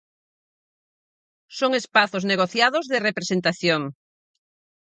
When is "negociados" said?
2.31-2.85